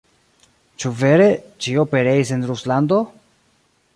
Ĉu 0.83 0.91
vere, 1.01 1.27
ĉio 1.67 1.85
pereis 1.93 2.33
en 2.37 2.49
Ruslando? 2.53 3.01